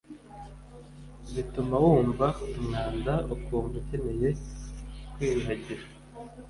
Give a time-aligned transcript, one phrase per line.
[1.33, 4.29] bituma wumva umwanda, ukumva ukeneye
[5.13, 5.83] kwiyuhagira